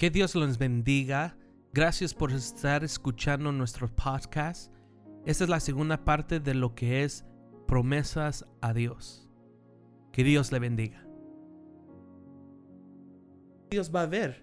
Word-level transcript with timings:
Que 0.00 0.08
Dios 0.08 0.34
los 0.34 0.56
bendiga. 0.56 1.36
Gracias 1.74 2.14
por 2.14 2.32
estar 2.32 2.82
escuchando 2.84 3.52
nuestro 3.52 3.86
podcast. 3.86 4.72
Esta 5.26 5.44
es 5.44 5.50
la 5.50 5.60
segunda 5.60 6.06
parte 6.06 6.40
de 6.40 6.54
lo 6.54 6.74
que 6.74 7.04
es 7.04 7.26
promesas 7.66 8.46
a 8.62 8.72
Dios. 8.72 9.28
Que 10.10 10.24
Dios 10.24 10.52
le 10.52 10.58
bendiga. 10.58 11.06
Dios 13.68 13.94
va 13.94 14.04
a 14.04 14.06
ver, 14.06 14.42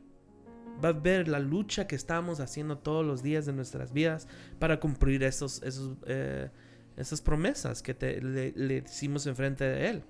va 0.86 0.90
a 0.90 0.94
ver 0.94 1.28
la 1.28 1.40
lucha 1.40 1.88
que 1.88 1.96
estamos 1.96 2.40
haciendo 2.40 2.78
todos 2.78 3.04
los 3.04 3.24
días 3.24 3.48
de 3.48 3.54
nuestras 3.54 3.92
vidas 3.92 4.28
para 4.60 4.80
cumplir 4.80 5.24
esos, 5.24 5.64
esos, 5.64 5.98
eh, 6.06 6.52
esas 6.98 7.20
promesas 7.20 7.82
que 7.82 7.96
le, 8.22 8.52
le 8.52 8.84
hicimos 8.86 9.26
enfrente 9.26 9.64
de 9.64 9.90
Él. 9.90 10.04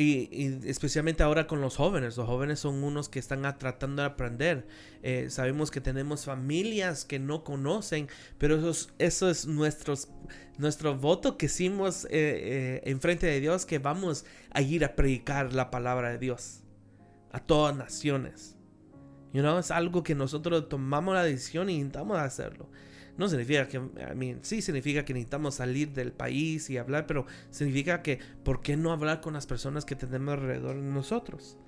Y, 0.00 0.60
especialmente 0.64 1.22
ahora 1.22 1.46
con 1.46 1.60
los 1.60 1.76
jóvenes. 1.76 2.16
Los 2.16 2.26
jóvenes 2.26 2.60
son 2.60 2.82
unos 2.82 3.10
que 3.10 3.18
están 3.18 3.42
tratando 3.58 4.00
de 4.00 4.08
aprender. 4.08 4.66
Eh, 5.02 5.26
sabemos 5.28 5.70
que 5.70 5.82
tenemos 5.82 6.24
familias 6.24 7.04
que 7.04 7.18
no 7.18 7.44
conocen, 7.44 8.08
pero 8.38 8.56
eso 8.56 8.70
es, 8.70 8.88
eso 8.98 9.28
es 9.28 9.46
nuestros, 9.46 10.08
nuestro 10.56 10.96
voto 10.96 11.36
que 11.36 11.46
hicimos 11.46 12.06
eh, 12.06 12.08
eh, 12.12 12.82
en 12.84 13.00
frente 13.00 13.26
de 13.26 13.40
Dios, 13.40 13.66
que 13.66 13.78
vamos 13.78 14.24
a 14.50 14.62
ir 14.62 14.86
a 14.86 14.96
predicar 14.96 15.52
la 15.52 15.70
palabra 15.70 16.10
de 16.10 16.18
Dios 16.18 16.62
a 17.32 17.40
todas 17.40 17.76
naciones. 17.76 18.56
You 19.34 19.42
know, 19.42 19.58
es 19.58 19.70
algo 19.70 20.02
que 20.02 20.14
nosotros 20.14 20.68
tomamos 20.70 21.14
la 21.14 21.24
decisión 21.24 21.68
y 21.68 21.74
intentamos 21.74 22.18
hacerlo. 22.18 22.70
No 23.20 23.28
significa 23.28 23.68
que, 23.68 23.76
I 23.76 24.14
mean, 24.16 24.38
sí 24.40 24.62
significa 24.62 25.04
que 25.04 25.12
necesitamos 25.12 25.56
salir 25.56 25.92
del 25.92 26.10
país 26.10 26.70
y 26.70 26.78
hablar, 26.78 27.06
pero 27.06 27.26
significa 27.50 28.00
que, 28.00 28.18
¿por 28.42 28.62
qué 28.62 28.78
no 28.78 28.92
hablar 28.92 29.20
con 29.20 29.34
las 29.34 29.46
personas 29.46 29.84
que 29.84 29.94
tenemos 29.94 30.32
alrededor 30.32 30.76
de 30.76 30.88
nosotros? 30.88 31.58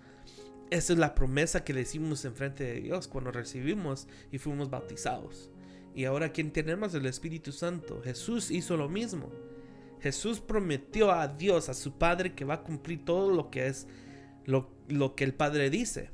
Esa 0.70 0.94
es 0.94 0.98
la 0.98 1.14
promesa 1.14 1.62
que 1.62 1.74
decimos 1.74 2.24
en 2.24 2.34
frente 2.34 2.64
de 2.64 2.80
Dios 2.80 3.06
cuando 3.06 3.32
recibimos 3.32 4.08
y 4.30 4.38
fuimos 4.38 4.70
bautizados. 4.70 5.50
Y 5.94 6.06
ahora 6.06 6.32
quien 6.32 6.52
tenemos 6.52 6.94
el 6.94 7.04
Espíritu 7.04 7.52
Santo, 7.52 8.00
Jesús 8.02 8.50
hizo 8.50 8.78
lo 8.78 8.88
mismo. 8.88 9.28
Jesús 10.00 10.40
prometió 10.40 11.12
a 11.12 11.28
Dios, 11.28 11.68
a 11.68 11.74
su 11.74 11.98
Padre, 11.98 12.34
que 12.34 12.46
va 12.46 12.54
a 12.54 12.62
cumplir 12.62 13.04
todo 13.04 13.30
lo 13.30 13.50
que 13.50 13.66
es 13.66 13.86
lo, 14.46 14.70
lo 14.88 15.14
que 15.16 15.24
el 15.24 15.34
Padre 15.34 15.68
dice. 15.68 16.08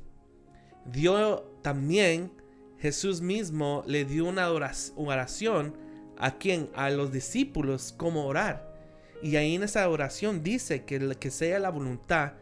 Dio 0.85 1.43
también 1.61 2.33
Jesús 2.79 3.21
mismo 3.21 3.83
le 3.85 4.05
dio 4.05 4.25
una 4.25 4.49
oración 4.49 5.75
a 6.17 6.37
quien, 6.37 6.69
a 6.75 6.89
los 6.89 7.11
discípulos, 7.11 7.93
cómo 7.97 8.25
orar. 8.25 8.73
Y 9.21 9.35
ahí 9.35 9.55
en 9.55 9.63
esa 9.63 9.87
oración 9.89 10.43
dice 10.43 10.85
que, 10.85 11.15
que 11.19 11.31
sea 11.31 11.59
la 11.59 11.69
voluntad 11.69 12.33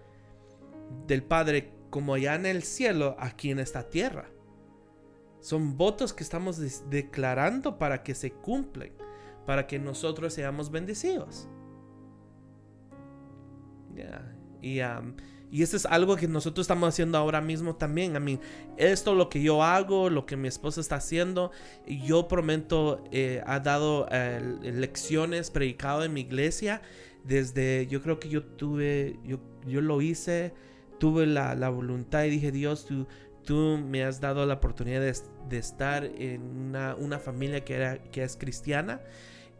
del 1.07 1.23
Padre 1.23 1.73
como 1.89 2.13
allá 2.13 2.35
en 2.35 2.45
el 2.45 2.63
cielo, 2.63 3.15
aquí 3.19 3.51
en 3.51 3.59
esta 3.59 3.89
tierra. 3.89 4.29
Son 5.39 5.77
votos 5.77 6.13
que 6.13 6.23
estamos 6.23 6.89
declarando 6.89 7.77
para 7.77 8.03
que 8.03 8.13
se 8.13 8.31
cumplen, 8.31 8.93
para 9.45 9.65
que 9.65 9.79
nosotros 9.79 10.33
seamos 10.33 10.71
bendecidos. 10.71 11.47
Y 14.61 14.81
um, 14.81 15.15
y 15.49 15.63
eso 15.63 15.77
es 15.77 15.85
algo 15.85 16.15
que 16.17 16.27
nosotros 16.27 16.65
estamos 16.65 16.89
haciendo 16.89 17.17
ahora 17.17 17.39
mismo 17.39 17.75
también. 17.75 18.15
A 18.15 18.19
mí, 18.19 18.39
esto 18.75 19.15
lo 19.15 19.29
que 19.29 19.41
yo 19.41 19.63
hago, 19.63 20.09
lo 20.09 20.25
que 20.25 20.35
mi 20.35 20.47
esposa 20.47 20.81
está 20.81 20.95
haciendo, 20.95 21.51
yo 21.85 22.27
prometo, 22.27 23.03
eh, 23.11 23.41
ha 23.45 23.59
dado 23.59 24.07
eh, 24.11 24.41
lecciones, 24.61 25.49
predicado 25.49 26.03
en 26.03 26.13
mi 26.13 26.21
iglesia. 26.21 26.81
Desde, 27.23 27.87
yo 27.87 28.01
creo 28.01 28.19
que 28.19 28.29
yo 28.29 28.43
tuve, 28.43 29.19
yo, 29.23 29.39
yo 29.65 29.81
lo 29.81 30.01
hice, 30.01 30.53
tuve 30.99 31.25
la, 31.25 31.55
la 31.55 31.69
voluntad 31.69 32.23
y 32.25 32.29
dije, 32.29 32.51
Dios, 32.51 32.85
tú, 32.85 33.07
tú 33.45 33.77
me 33.81 34.03
has 34.03 34.19
dado 34.19 34.45
la 34.45 34.55
oportunidad 34.55 34.99
de, 34.99 35.15
de 35.47 35.57
estar 35.57 36.03
en 36.03 36.41
una, 36.41 36.95
una, 36.95 37.19
familia 37.19 37.63
que, 37.63 37.75
era, 37.75 38.03
que 38.03 38.23
es 38.23 38.35
cristiana. 38.35 39.01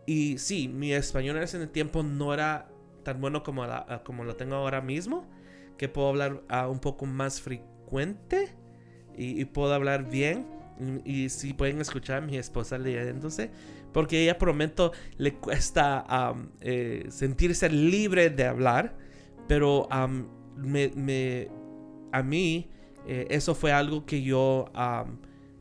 Y 0.06 0.38
sí, 0.38 0.68
mi 0.68 0.94
español 0.94 1.38
en 1.38 1.44
ese 1.44 1.66
tiempo 1.68 2.04
no 2.04 2.34
era 2.34 2.70
tan 3.04 3.22
bueno 3.22 3.44
como, 3.44 3.66
como 4.04 4.26
lo 4.26 4.36
tengo 4.36 4.56
ahora 4.56 4.82
mismo 4.82 5.26
que 5.78 5.90
puedo 5.90 6.10
hablar 6.10 6.44
a 6.50 6.68
un 6.68 6.80
poco 6.80 7.06
más 7.06 7.42
frecuente 7.42 8.50
y, 9.16 9.46
puedo 9.46 9.74
hablar 9.74 10.10
bien. 10.10 10.46
Y, 11.06 11.30
si 11.30 11.54
pueden 11.54 11.82
escuchar 11.82 12.22
a 12.22 12.26
mi 12.26 12.38
esposa 12.38 12.78
leyéndose, 12.78 13.50
porque 13.94 14.22
ella 14.22 14.38
prometo 14.38 14.92
le 15.18 15.34
cuesta 15.34 16.36
eh, 16.62 17.08
sentirse 17.10 17.70
libre 17.70 18.30
de 18.30 18.46
hablar, 18.46 18.96
pero 19.48 19.88
me, 20.56 21.48
a 22.12 22.22
mí 22.22 22.70
eh, 23.08 23.28
eso 23.30 23.56
fue 23.56 23.72
algo 23.72 24.06
que 24.06 24.22
yo 24.22 24.66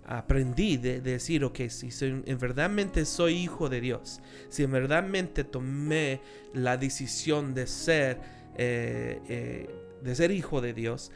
aprendí 0.05 0.77
de, 0.77 1.01
decir, 1.01 1.45
ok, 1.45 1.61
si 1.69 1.89
en 2.05 2.39
verdaderamente 2.39 3.07
soy 3.07 3.37
hijo 3.37 3.71
de 3.71 3.81
Dios, 3.81 4.21
si 4.51 4.65
en 4.65 4.73
verdaderamente 4.73 5.45
tomé 5.45 6.21
la 6.53 6.77
decisión 6.77 7.55
de 7.55 7.67
ser 7.67 8.21
eh, 8.59 9.67
de 10.03 10.15
ser 10.15 10.31
hijo 10.31 10.61
de 10.61 10.73
Dios, 10.73 11.11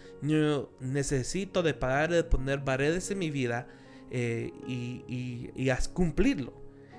necesito 0.80 1.62
de 1.62 1.74
parar 1.74 2.10
de 2.10 2.24
poner 2.24 2.64
paredes 2.64 3.10
en 3.10 3.18
mi 3.18 3.30
vida 3.30 3.68
eh, 4.10 4.52
y, 4.66 5.70
cumplirlo. 5.92 6.52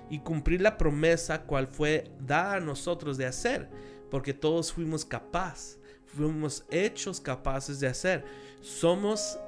Y 0.09 0.19
cumplir 0.19 0.61
la 0.61 0.77
promesa 0.77 1.43
cual 1.43 1.67
fue 1.67 2.11
dada 2.19 2.55
a 2.55 2.59
nosotros 2.59 3.17
de 3.17 3.25
hacer. 3.25 3.69
Porque 4.09 4.33
todos 4.33 4.73
fuimos 4.73 5.05
capaces, 5.05 5.79
fuimos 6.05 6.65
hechos 6.69 7.21
capaces 7.21 7.79
de 7.79 7.87
hacer. 7.87 8.25
Somos 8.61 9.39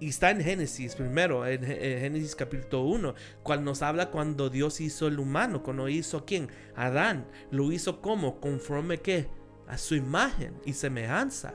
y 0.00 0.08
está 0.08 0.30
en 0.30 0.40
Génesis 0.40 0.96
primero, 0.96 1.46
en, 1.46 1.64
Génesis 1.64 2.34
capítulo 2.34 2.82
1, 2.82 3.14
cual 3.42 3.64
nos 3.64 3.80
habla 3.80 4.10
cuando 4.10 4.50
Dios 4.50 4.80
hizo 4.80 5.06
el 5.06 5.20
humano, 5.20 5.62
cuando 5.62 5.88
hizo 5.88 6.24
quién, 6.24 6.48
Adán, 6.74 7.26
lo 7.50 7.70
hizo 7.70 8.02
como, 8.02 8.40
conforme 8.40 8.98
que 8.98 9.28
a 9.66 9.78
su 9.78 9.94
imagen 9.94 10.54
y 10.64 10.72
semejanza. 10.72 11.54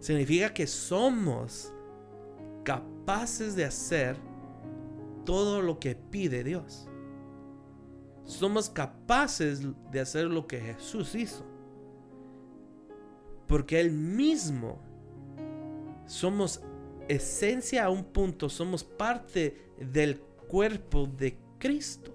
Significa 0.00 0.52
que 0.52 0.66
somos 0.66 1.72
capaces 2.64 3.54
de 3.54 3.64
hacer 3.64 4.16
todo 5.24 5.62
lo 5.62 5.78
que 5.78 5.94
pide 5.94 6.44
Dios. 6.44 6.88
Somos 8.24 8.70
capaces 8.70 9.62
de 9.90 10.00
hacer 10.00 10.26
lo 10.26 10.46
que 10.46 10.60
Jesús 10.60 11.14
hizo. 11.14 11.44
Porque 13.46 13.80
Él 13.80 13.92
mismo 13.92 14.80
somos 16.06 16.62
esencia 17.08 17.84
a 17.84 17.90
un 17.90 18.04
punto, 18.04 18.48
somos 18.48 18.84
parte 18.84 19.72
del 19.78 20.20
cuerpo 20.20 21.06
de 21.06 21.38
Cristo. 21.58 22.12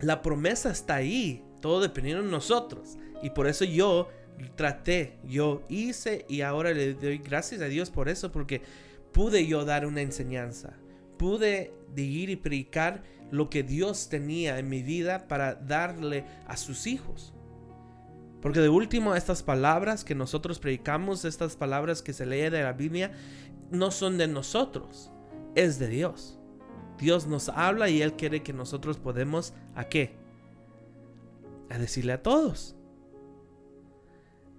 La 0.00 0.20
promesa 0.20 0.70
está 0.70 0.96
ahí 0.96 1.45
todo 1.60 1.80
dependiendo 1.80 2.22
de 2.22 2.30
nosotros. 2.30 2.96
Y 3.22 3.30
por 3.30 3.46
eso 3.46 3.64
yo 3.64 4.08
traté, 4.54 5.18
yo 5.24 5.62
hice 5.68 6.26
y 6.28 6.42
ahora 6.42 6.72
le 6.72 6.94
doy 6.94 7.18
gracias 7.18 7.60
a 7.62 7.66
Dios 7.66 7.90
por 7.90 8.08
eso, 8.08 8.32
porque 8.32 8.62
pude 9.12 9.46
yo 9.46 9.64
dar 9.64 9.86
una 9.86 10.02
enseñanza. 10.02 10.74
Pude 11.16 11.72
ir 11.96 12.30
y 12.30 12.36
predicar 12.36 13.02
lo 13.30 13.48
que 13.48 13.62
Dios 13.62 14.08
tenía 14.08 14.58
en 14.58 14.68
mi 14.68 14.82
vida 14.82 15.26
para 15.28 15.54
darle 15.54 16.24
a 16.46 16.56
sus 16.56 16.86
hijos. 16.86 17.32
Porque 18.42 18.60
de 18.60 18.68
último, 18.68 19.14
estas 19.14 19.42
palabras 19.42 20.04
que 20.04 20.14
nosotros 20.14 20.58
predicamos, 20.58 21.24
estas 21.24 21.56
palabras 21.56 22.02
que 22.02 22.12
se 22.12 22.26
lee 22.26 22.50
de 22.50 22.62
la 22.62 22.74
Biblia, 22.74 23.12
no 23.70 23.90
son 23.90 24.18
de 24.18 24.28
nosotros, 24.28 25.10
es 25.54 25.78
de 25.78 25.88
Dios. 25.88 26.38
Dios 26.98 27.26
nos 27.26 27.48
habla 27.48 27.88
y 27.88 28.02
Él 28.02 28.14
quiere 28.14 28.42
que 28.42 28.52
nosotros 28.52 28.98
podemos, 28.98 29.52
¿a 29.74 29.84
qué? 29.84 30.14
A 31.70 31.78
decirle 31.78 32.12
a 32.12 32.22
todos. 32.22 32.76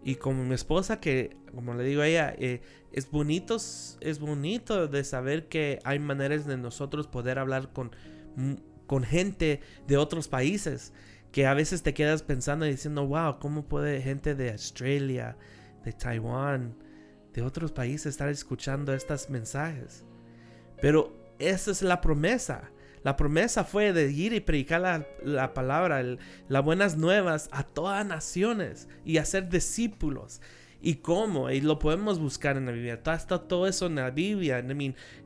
Y 0.03 0.16
como 0.16 0.45
mi 0.45 0.56
esposa, 0.56 1.00
que 1.00 1.35
como 1.53 1.73
le 1.73 1.84
digo 1.84 2.01
a 2.01 2.07
ella, 2.07 2.34
eh, 2.38 2.62
es 2.91 3.09
bonito, 3.09 3.58
es 3.58 4.20
bonito 4.20 4.87
de 4.87 5.03
saber 5.03 5.47
que 5.47 5.79
hay 5.84 5.99
maneras 5.99 6.46
de 6.46 6.58
nosotros 6.58 7.08
poder 7.08 7.40
hablar 7.40 7.73
con, 7.73 7.91
mm, 8.35 8.53
con 8.85 9.03
gente 9.03 9.61
de 9.87 9.97
otros 9.97 10.28
países. 10.28 10.93
Que 11.31 11.46
a 11.46 11.53
veces 11.53 11.84
te 11.84 11.93
quedas 11.93 12.23
pensando 12.23 12.66
y 12.66 12.72
diciendo, 12.72 13.05
wow, 13.05 13.40
¿cómo 13.40 13.67
puede 13.67 14.02
gente 14.02 14.34
de 14.34 14.52
Australia, 14.52 15.37
de 15.84 15.91
Taiwán, 15.93 16.76
de 17.34 17.41
otros 17.41 17.72
países 17.72 18.08
estar 18.08 18.29
escuchando 18.29 18.93
estos 18.93 19.29
mensajes? 19.29 20.05
Pero 20.81 21.14
esa 21.40 21.72
es 21.72 21.81
la 21.81 22.02
promesa. 22.02 22.72
La 23.03 23.16
promesa 23.16 23.64
fue 23.64 23.94
de 23.94 24.11
ir 24.11 24.34
y 24.34 24.40
predicar 24.40 25.05
la, 25.23 25.53
palabra, 25.53 26.03
las 26.47 26.64
buenas 26.64 26.97
nuevas 26.97 27.49
a 27.52 27.64
todas 27.64 28.05
naciones 28.05 28.88
y 29.05 29.17
hacer 29.17 29.49
discípulos. 29.49 30.41
¿Y 30.82 30.96
cómo? 30.96 31.49
Y 31.49 31.61
lo 31.61 31.79
podemos 31.79 32.20
buscar 32.20 32.55
en 32.58 32.67
la 32.67 32.72
Biblia. 32.72 32.94
Está, 32.94 33.17
todo 33.17 33.67
eso 33.67 33.88
en 33.88 33.96
la 33.96 34.11
Biblia. 34.11 34.64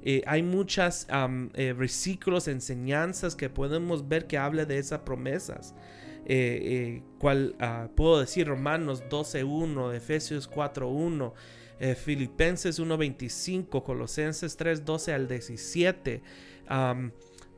Eh, 0.03 0.21
hay 0.25 0.41
eh, 0.43 1.73
versículos, 1.73 2.47
enseñanzas 2.47 3.35
que 3.35 3.49
podemos 3.49 4.07
ver 4.07 4.27
que 4.27 4.37
habla 4.37 4.65
de 4.65 4.77
esas 4.77 4.99
promesas. 4.99 5.75
Eh, 6.25 7.01
cual 7.17 7.55
ah, 7.59 7.89
puedo 7.95 8.19
decir 8.19 8.47
Romanos 8.47 9.03
12.1, 9.09 9.93
Efesios 9.95 10.49
4.1. 10.49 11.33
eh, 11.79 11.95
Filipenses 11.95 12.79
1.25, 12.79 13.83
Colosenses 13.83 14.57
3.12 14.57 15.13
al 15.13 15.27
17. 15.27 16.21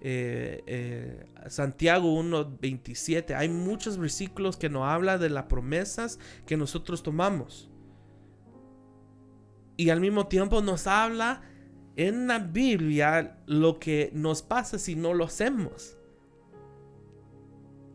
Eh, 0.05 0.61
eh, 0.67 1.25
Santiago 1.47 2.21
1.27. 2.21 3.35
Hay 3.37 3.47
muchos 3.47 3.97
versículos 3.97 4.57
que 4.57 4.69
nos 4.69 4.83
habla 4.83 5.17
de 5.17 5.29
las 5.29 5.45
promesas 5.45 6.19
que 6.45 6.57
nosotros 6.57 7.03
tomamos. 7.03 7.71
Y 9.77 9.91
al 9.91 10.01
mismo 10.01 10.27
tiempo 10.27 10.61
nos 10.61 10.87
habla 10.87 11.41
en 11.95 12.27
la 12.27 12.39
Biblia 12.39 13.37
lo 13.45 13.79
que 13.79 14.11
nos 14.13 14.41
pasa 14.41 14.77
si 14.77 14.95
no 14.95 15.13
lo 15.13 15.23
hacemos. 15.23 15.97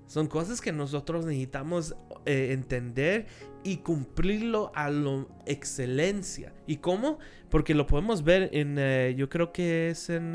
Son 0.06 0.28
cosas 0.28 0.62
que 0.62 0.72
nosotros 0.72 1.26
necesitamos 1.26 1.94
eh, 2.24 2.52
entender 2.52 3.26
y 3.62 3.78
cumplirlo 3.78 4.72
a 4.74 4.88
la 4.88 5.26
excelencia. 5.44 6.54
¿Y 6.66 6.78
cómo? 6.78 7.18
Porque 7.50 7.74
lo 7.74 7.86
podemos 7.86 8.24
ver 8.24 8.48
en, 8.54 9.14
yo 9.14 9.28
creo 9.28 9.52
que 9.52 9.90
es 9.90 10.08
en, 10.08 10.34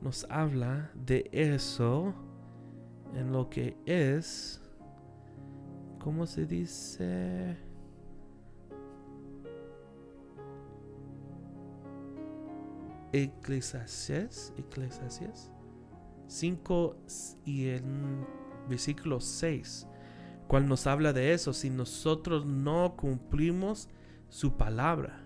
nos 0.00 0.26
habla 0.30 0.90
de 0.94 1.28
eso, 1.32 2.14
en 3.14 3.32
lo 3.32 3.48
que 3.48 3.76
es, 3.86 4.60
¿cómo 5.98 6.26
se 6.26 6.46
dice? 6.46 7.56
Eclesiastes, 13.12 14.52
Eclesiastes 14.58 15.50
5 16.28 16.96
y 17.44 17.68
en 17.68 18.26
versículo 18.68 19.20
6, 19.20 19.86
cual 20.48 20.68
nos 20.68 20.86
habla 20.86 21.12
de 21.12 21.32
eso, 21.32 21.52
si 21.52 21.70
nosotros 21.70 22.44
no 22.46 22.96
cumplimos 22.96 23.88
su 24.28 24.56
palabra, 24.56 25.24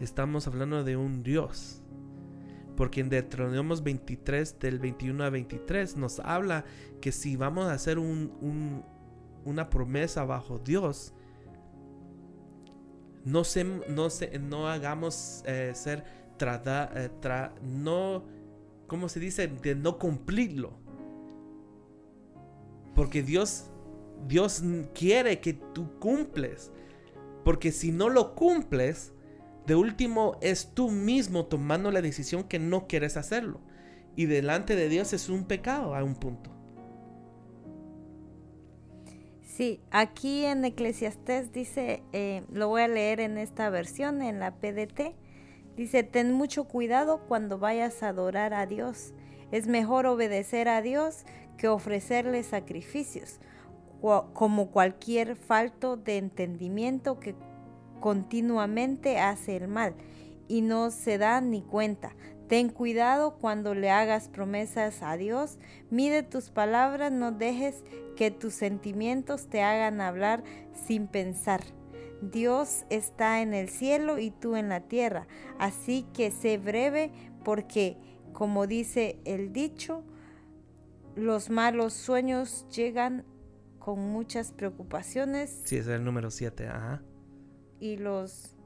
estamos 0.00 0.46
hablando 0.46 0.84
de 0.84 0.96
un 0.96 1.22
Dios. 1.22 1.82
Porque 2.76 3.00
en 3.00 3.08
Deuteronomio 3.08 3.82
23, 3.82 4.58
del 4.58 4.78
21 4.78 5.24
a 5.24 5.30
23, 5.30 5.96
nos 5.96 6.20
habla 6.20 6.64
que 7.00 7.10
si 7.10 7.36
vamos 7.36 7.66
a 7.66 7.72
hacer 7.72 7.98
un, 7.98 8.84
una 9.44 9.70
promesa 9.70 10.24
bajo 10.24 10.58
Dios, 10.58 11.14
no, 13.24 13.44
se, 13.44 13.64
no, 13.64 14.10
se, 14.10 14.38
no 14.38 14.68
hagamos 14.68 15.42
eh, 15.46 15.72
ser 15.74 16.04
eh, 16.38 17.10
no, 17.62 18.24
¿cómo 18.86 19.08
se 19.08 19.20
dice? 19.20 19.48
De 19.48 19.74
no 19.74 19.98
cumplirlo. 19.98 20.74
Porque 22.94 23.22
Dios, 23.22 23.70
Dios 24.28 24.62
quiere 24.94 25.40
que 25.40 25.54
tú 25.54 25.98
cumples. 25.98 26.70
Porque 27.44 27.72
si 27.72 27.92
no 27.92 28.08
lo 28.08 28.34
cumples, 28.34 29.12
de 29.66 29.74
último 29.74 30.36
es 30.40 30.74
tú 30.74 30.90
mismo 30.90 31.46
tomando 31.46 31.90
la 31.90 32.02
decisión 32.02 32.44
que 32.44 32.58
no 32.58 32.86
quieres 32.86 33.16
hacerlo. 33.16 33.60
Y 34.14 34.26
delante 34.26 34.76
de 34.76 34.88
Dios 34.88 35.12
es 35.12 35.28
un 35.28 35.44
pecado 35.44 35.94
a 35.94 36.02
un 36.02 36.14
punto. 36.14 36.50
Sí, 39.42 39.80
aquí 39.90 40.44
en 40.44 40.64
Eclesiastés 40.64 41.52
dice, 41.52 42.02
eh, 42.12 42.42
lo 42.52 42.68
voy 42.68 42.82
a 42.82 42.88
leer 42.88 43.20
en 43.20 43.38
esta 43.38 43.70
versión, 43.70 44.22
en 44.22 44.38
la 44.38 44.54
PDT, 44.56 45.16
Dice, 45.76 46.02
ten 46.02 46.32
mucho 46.32 46.64
cuidado 46.64 47.20
cuando 47.28 47.58
vayas 47.58 48.02
a 48.02 48.08
adorar 48.08 48.54
a 48.54 48.64
Dios. 48.64 49.12
Es 49.52 49.66
mejor 49.66 50.06
obedecer 50.06 50.68
a 50.68 50.80
Dios 50.80 51.26
que 51.58 51.68
ofrecerle 51.68 52.42
sacrificios, 52.42 53.40
como 54.32 54.70
cualquier 54.70 55.36
falto 55.36 55.96
de 55.96 56.16
entendimiento 56.16 57.20
que 57.20 57.34
continuamente 58.00 59.18
hace 59.18 59.56
el 59.56 59.68
mal 59.68 59.94
y 60.48 60.62
no 60.62 60.90
se 60.90 61.18
da 61.18 61.40
ni 61.40 61.62
cuenta. 61.62 62.14
Ten 62.48 62.68
cuidado 62.68 63.38
cuando 63.38 63.74
le 63.74 63.90
hagas 63.90 64.28
promesas 64.28 65.02
a 65.02 65.16
Dios. 65.16 65.58
Mide 65.90 66.22
tus 66.22 66.50
palabras, 66.50 67.10
no 67.10 67.32
dejes 67.32 67.82
que 68.16 68.30
tus 68.30 68.54
sentimientos 68.54 69.48
te 69.48 69.62
hagan 69.62 70.00
hablar 70.00 70.44
sin 70.72 71.08
pensar. 71.08 71.62
Dios 72.22 72.84
está 72.88 73.42
en 73.42 73.52
el 73.52 73.68
cielo 73.68 74.18
y 74.18 74.30
tú 74.30 74.56
en 74.56 74.68
la 74.68 74.80
tierra. 74.80 75.26
Así 75.58 76.06
que 76.14 76.30
sé 76.30 76.56
breve 76.56 77.10
porque, 77.44 77.96
como 78.32 78.66
dice 78.66 79.18
el 79.24 79.52
dicho, 79.52 80.04
los 81.16 81.50
malos 81.50 81.94
sueños 81.94 82.66
llegan 82.70 83.24
con 83.78 84.00
muchas 84.00 84.52
preocupaciones. 84.52 85.62
Sí, 85.64 85.76
es 85.76 85.86
el 85.88 86.04
número 86.04 86.30
7, 86.30 86.68
ajá. 86.68 87.02
Y 87.80 87.96
los 87.96 88.56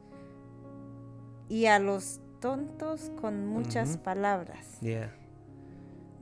y 1.49 1.67
a 1.67 1.79
los 1.79 2.21
tontos 2.41 3.11
con 3.21 3.47
muchas 3.47 3.99
palabras. 3.99 4.79
Yeah. 4.81 5.13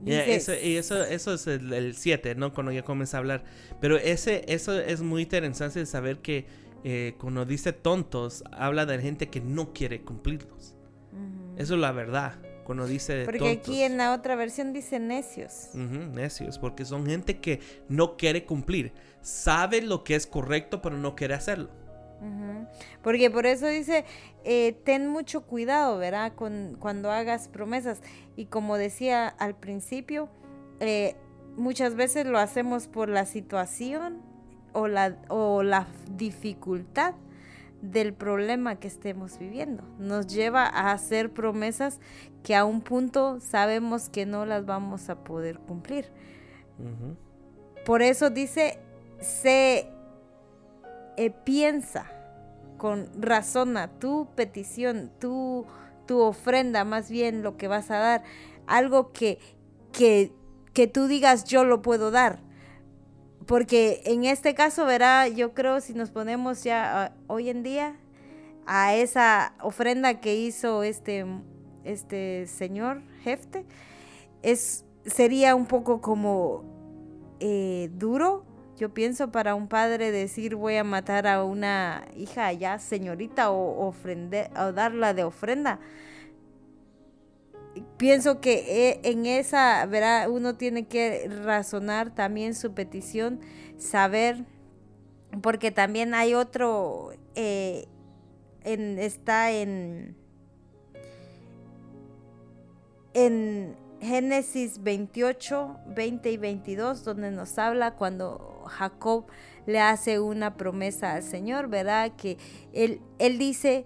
eso, 0.05 0.53
y 0.53 0.75
eso, 0.75 1.03
eso 1.03 1.33
es 1.33 1.47
el 1.47 1.95
7, 1.95 2.35
¿no? 2.35 2.53
Cuando 2.53 2.71
ya 2.71 2.83
comienza 2.83 3.17
a 3.17 3.19
hablar. 3.19 3.43
Pero 3.79 3.97
ese, 3.97 4.43
eso 4.47 4.77
es 4.79 5.01
muy 5.01 5.23
interesante 5.23 5.85
saber 5.85 6.19
que 6.19 6.47
eh, 6.83 7.15
cuando 7.19 7.45
dice 7.45 7.73
tontos, 7.73 8.43
habla 8.51 8.85
de 8.85 8.99
gente 8.99 9.29
que 9.29 9.39
no 9.39 9.71
quiere 9.73 10.01
cumplirlos. 10.01 10.75
Eso 11.57 11.75
es 11.75 11.79
la 11.79 11.91
verdad. 11.91 12.35
Cuando 12.63 12.85
dice 12.85 13.25
Porque 13.25 13.49
aquí 13.49 13.81
en 13.81 13.97
la 13.97 14.13
otra 14.13 14.35
versión 14.35 14.73
dice 14.73 14.99
necios. 14.99 15.69
necios, 15.73 16.59
porque 16.59 16.85
son 16.85 17.05
gente 17.05 17.39
que 17.39 17.59
no 17.87 18.15
quiere 18.15 18.45
cumplir. 18.45 18.93
Sabe 19.21 19.81
lo 19.81 20.03
que 20.03 20.15
es 20.15 20.27
correcto, 20.27 20.81
pero 20.81 20.97
no 20.97 21.15
quiere 21.15 21.33
hacerlo. 21.33 21.69
Porque 23.01 23.31
por 23.31 23.45
eso 23.45 23.67
dice, 23.67 24.05
eh, 24.43 24.73
ten 24.83 25.07
mucho 25.07 25.41
cuidado, 25.41 25.97
¿verdad? 25.97 26.33
Con, 26.35 26.75
cuando 26.79 27.11
hagas 27.11 27.47
promesas. 27.47 28.01
Y 28.35 28.45
como 28.45 28.77
decía 28.77 29.27
al 29.27 29.55
principio, 29.55 30.29
eh, 30.79 31.15
muchas 31.55 31.95
veces 31.95 32.25
lo 32.25 32.39
hacemos 32.39 32.87
por 32.87 33.09
la 33.09 33.25
situación 33.25 34.21
o 34.73 34.87
la, 34.87 35.17
o 35.29 35.63
la 35.63 35.87
dificultad 36.15 37.15
del 37.81 38.13
problema 38.13 38.75
que 38.75 38.87
estemos 38.87 39.39
viviendo. 39.39 39.83
Nos 39.97 40.27
lleva 40.27 40.65
a 40.65 40.91
hacer 40.91 41.31
promesas 41.31 41.99
que 42.43 42.55
a 42.55 42.65
un 42.65 42.81
punto 42.81 43.39
sabemos 43.39 44.09
que 44.09 44.25
no 44.25 44.45
las 44.45 44.65
vamos 44.65 45.09
a 45.09 45.23
poder 45.23 45.59
cumplir. 45.59 46.11
Por 47.85 48.01
eso 48.01 48.29
dice, 48.29 48.79
se 49.19 49.89
eh, 51.19 51.31
piensa 51.31 52.05
con 52.77 53.09
razona 53.21 53.89
tu 53.99 54.29
petición, 54.35 55.11
tu, 55.19 55.65
tu 56.07 56.21
ofrenda, 56.21 56.85
más 56.85 57.11
bien 57.11 57.43
lo 57.43 57.57
que 57.57 57.67
vas 57.67 57.91
a 57.91 57.97
dar, 57.97 58.23
algo 58.67 59.11
que, 59.11 59.37
que, 59.91 60.31
que 60.73 60.87
tú 60.87 61.07
digas 61.07 61.43
yo 61.43 61.65
lo 61.65 61.81
puedo 61.81 62.09
dar. 62.09 62.39
Porque 63.45 64.01
en 64.05 64.23
este 64.23 64.55
caso, 64.55 64.85
verá, 64.85 65.27
yo 65.27 65.53
creo 65.53 65.81
si 65.81 65.93
nos 65.93 66.09
ponemos 66.09 66.63
ya 66.63 67.03
ah, 67.03 67.11
hoy 67.27 67.49
en 67.49 67.63
día 67.63 67.97
a 68.65 68.95
esa 68.95 69.55
ofrenda 69.61 70.21
que 70.21 70.35
hizo 70.37 70.83
este, 70.83 71.25
este 71.83 72.47
señor 72.47 73.01
Jefte, 73.23 73.65
es, 74.41 74.85
sería 75.03 75.53
un 75.53 75.65
poco 75.65 75.99
como 75.99 76.63
eh, 77.41 77.89
duro, 77.93 78.45
yo 78.79 78.93
pienso, 78.93 79.29
para 79.31 79.55
un 79.55 79.67
padre 79.67 80.11
decir 80.11 80.55
voy 80.55 80.77
a 80.77 80.85
matar 80.85 81.27
a 81.27 81.43
una 81.43 82.07
hija 82.15 82.51
ya 82.53 82.79
señorita 82.79 83.51
o, 83.51 83.87
ofrende, 83.87 84.49
o 84.57 84.71
darla 84.71 85.13
de 85.13 85.25
ofrenda 85.25 85.79
pienso 87.97 88.39
que 88.39 88.89
eh, 88.89 88.99
en 89.03 89.25
esa, 89.25 89.85
¿verdad? 89.85 90.29
Uno 90.29 90.55
tiene 90.55 90.87
que 90.87 91.29
razonar 91.43 92.13
también 92.13 92.55
su 92.55 92.73
petición, 92.73 93.39
saber, 93.77 94.45
porque 95.41 95.71
también 95.71 96.13
hay 96.13 96.33
otro, 96.33 97.11
eh, 97.35 97.87
en, 98.63 98.99
está 98.99 99.51
en, 99.51 100.15
en 103.13 103.75
Génesis 104.01 104.81
28, 104.81 105.77
20 105.87 106.31
y 106.31 106.37
22, 106.37 107.03
donde 107.03 107.31
nos 107.31 107.57
habla 107.57 107.95
cuando 107.95 108.63
Jacob 108.67 109.25
le 109.65 109.79
hace 109.79 110.19
una 110.19 110.55
promesa 110.55 111.13
al 111.13 111.23
Señor, 111.23 111.67
¿verdad? 111.67 112.13
Que 112.15 112.37
él, 112.73 113.01
él 113.19 113.37
dice, 113.37 113.85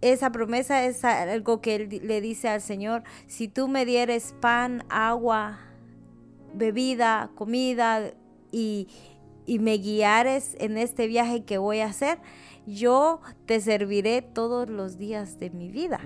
esa 0.00 0.30
promesa 0.30 0.84
es 0.84 1.02
algo 1.04 1.62
que 1.62 1.76
él 1.76 2.00
le 2.02 2.20
dice 2.20 2.48
al 2.48 2.60
Señor, 2.60 3.04
si 3.26 3.48
tú 3.48 3.68
me 3.68 3.86
dieres 3.86 4.34
pan, 4.38 4.84
agua, 4.90 5.60
bebida, 6.54 7.30
comida 7.34 8.12
y, 8.52 8.88
me 9.46 9.78
guiares 9.78 10.56
en 10.58 10.78
este 10.78 11.06
viaje 11.06 11.44
que 11.44 11.58
voy 11.58 11.80
a 11.80 11.86
hacer, 11.86 12.18
yo 12.66 13.20
te 13.46 13.60
serviré 13.60 14.22
todos 14.22 14.68
los 14.68 14.96
días 14.98 15.38
de 15.38 15.50
mi 15.50 15.70
vida. 15.70 16.00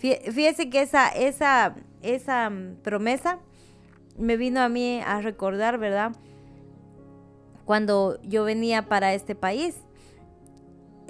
Fíjese 0.00 0.70
que 0.70 0.80
esa, 0.80 1.08
esa, 1.08 1.74
esa 2.00 2.48
mm, 2.48 2.76
promesa 2.82 3.38
me 4.18 4.38
vino 4.38 4.60
a 4.60 4.68
mí 4.70 5.00
a 5.04 5.20
recordar, 5.20 5.78
¿verdad? 5.78 6.12
Cuando 7.66 8.18
yo 8.22 8.44
venía 8.44 8.88
para 8.88 9.12
este 9.12 9.34
país 9.34 9.76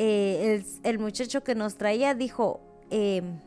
eh, 0.02 0.64
el, 0.82 0.99
muchacho 0.99 1.44
que 1.44 1.54
nos 1.54 1.76
traía 1.76 2.14
dijo, 2.14 2.61
em, 2.88 3.38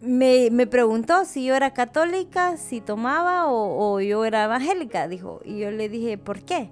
me, 0.00 0.66
preguntó 0.66 1.26
si 1.26 1.44
yo 1.44 1.54
era 1.54 1.74
católica, 1.74 2.56
si 2.56 2.80
tomaba 2.80 3.46
o, 3.46 3.92
o, 3.92 4.00
yo 4.00 4.24
era 4.24 4.44
evangélica, 4.44 5.06
dijo. 5.06 5.42
Y 5.44 5.58
yo 5.58 5.70
le 5.70 5.88
dije, 5.88 6.16
¿por 6.18 6.40
qué? 6.40 6.70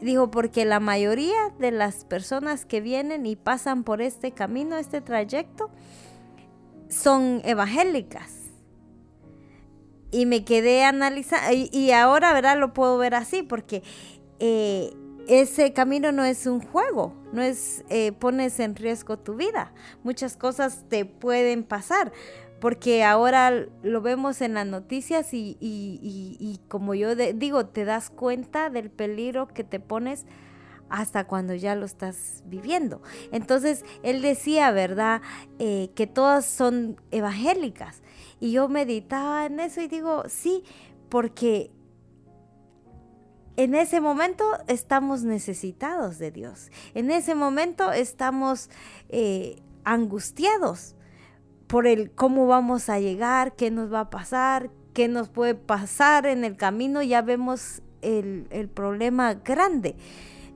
Dijo, 0.00 0.30
porque 0.30 0.64
la 0.64 0.80
mayoría 0.80 1.50
de 1.58 1.70
las 1.70 2.04
personas 2.04 2.64
que 2.64 2.80
vienen 2.80 3.26
y 3.26 3.36
pasan 3.36 3.84
por 3.84 4.00
este 4.00 4.32
camino, 4.32 4.76
este 4.76 5.00
trayecto, 5.00 5.70
son 6.88 7.42
evangélicas. 7.44 8.32
Y 10.10 10.26
me 10.26 10.44
quedé 10.44 10.84
analizando, 10.84 11.46
y, 11.52 11.90
ahora, 11.92 12.32
¿verdad? 12.32 12.58
Lo 12.58 12.72
puedo 12.72 12.98
ver 12.98 13.14
así, 13.14 13.42
porque 13.42 13.82
eh, 14.40 14.92
ese 15.28 15.72
camino 15.72 16.10
no 16.10 16.24
es 16.24 16.46
un 16.46 16.60
juego, 16.60 17.14
no 17.32 17.42
es 17.42 17.84
eh, 17.88 18.10
pones 18.12 18.58
en 18.58 18.74
riesgo 18.74 19.18
tu 19.18 19.36
vida. 19.36 19.72
Muchas 20.02 20.36
cosas 20.36 20.84
te 20.88 21.04
pueden 21.04 21.62
pasar, 21.62 22.10
porque 22.60 23.04
ahora 23.04 23.66
lo 23.82 24.02
vemos 24.02 24.40
en 24.42 24.54
las 24.54 24.66
noticias 24.66 25.32
y, 25.32 25.56
y, 25.60 26.60
como 26.68 26.94
yo 26.94 27.14
digo, 27.14 27.66
te 27.66 27.84
das 27.84 28.10
cuenta 28.10 28.68
del 28.68 28.90
peligro 28.90 29.48
que 29.48 29.64
te 29.64 29.80
pones 29.80 30.26
hasta 30.90 31.26
cuando 31.26 31.54
ya 31.54 31.74
lo 31.74 31.86
estás 31.86 32.42
viviendo. 32.46 33.00
Entonces, 33.32 33.84
él 34.02 34.20
decía, 34.22 34.72
¿verdad?, 34.72 35.22
eh, 35.58 35.90
que 35.94 36.06
todas 36.06 36.44
son 36.44 37.00
evangélicas. 37.10 38.02
Y 38.40 38.52
yo 38.52 38.68
meditaba 38.68 39.46
en 39.46 39.60
eso 39.60 39.80
y 39.80 39.88
digo, 39.88 40.24
sí, 40.28 40.64
porque 41.08 41.70
en 43.56 43.74
ese 43.74 44.00
momento 44.00 44.44
estamos 44.66 45.22
necesitados 45.22 46.18
de 46.18 46.30
Dios. 46.30 46.70
En 46.94 47.10
ese 47.10 47.34
momento 47.34 47.92
estamos 47.92 48.68
eh, 49.08 49.62
angustiados 49.84 50.96
por 51.70 51.86
el 51.86 52.10
cómo 52.10 52.48
vamos 52.48 52.88
a 52.88 52.98
llegar, 52.98 53.54
qué 53.54 53.70
nos 53.70 53.92
va 53.92 54.00
a 54.00 54.10
pasar, 54.10 54.70
qué 54.92 55.06
nos 55.06 55.28
puede 55.28 55.54
pasar 55.54 56.26
en 56.26 56.44
el 56.44 56.56
camino. 56.56 57.00
Ya 57.00 57.22
vemos 57.22 57.80
el, 58.02 58.48
el 58.50 58.68
problema 58.68 59.34
grande. 59.34 59.94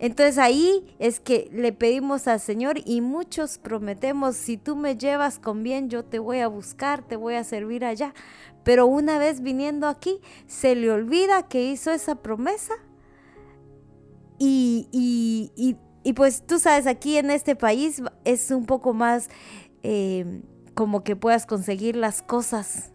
Entonces 0.00 0.38
ahí 0.38 0.92
es 0.99 1.21
que 1.21 1.49
le 1.52 1.73
pedimos 1.73 2.26
al 2.26 2.40
Señor 2.40 2.78
y 2.85 3.00
muchos 3.00 3.59
prometemos, 3.59 4.35
si 4.35 4.56
tú 4.56 4.75
me 4.75 4.97
llevas 4.97 5.38
con 5.38 5.62
bien, 5.62 5.88
yo 5.88 6.04
te 6.04 6.18
voy 6.18 6.40
a 6.40 6.49
buscar, 6.49 7.06
te 7.06 7.14
voy 7.14 7.35
a 7.35 7.44
servir 7.44 7.85
allá. 7.85 8.12
Pero 8.64 8.87
una 8.87 9.18
vez 9.18 9.40
viniendo 9.40 9.87
aquí, 9.87 10.18
se 10.49 10.75
le 10.75 10.90
olvida 10.90 11.47
que 11.47 11.71
hizo 11.71 11.92
esa 11.92 12.16
promesa. 12.16 12.75
Y, 14.37 14.88
y, 16.02 16.12
pues 16.14 16.44
tú 16.44 16.59
sabes, 16.59 16.88
aquí 16.88 17.18
en 17.18 17.30
este 17.30 17.54
país 17.54 18.02
es 18.25 18.50
un 18.50 18.66
poco 18.66 18.92
más 18.92 19.30
eh, 19.85 20.42
como 20.75 21.04
que 21.04 21.16
puedas 21.16 21.47
conseguir 21.47 21.97
las 21.97 22.23
cosas 22.23 22.93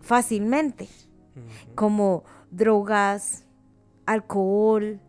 fácilmente, 0.00 0.88
como 1.74 2.24
drogas, 2.50 3.44
alcohol, 4.06 5.00